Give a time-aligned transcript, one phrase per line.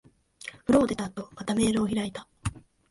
[0.65, 2.27] 風呂を出た後、またメールを開いた。